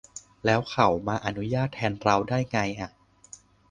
[0.45, 2.91] แล้วเขามาอนุญาตแทนเราได้ไงอะ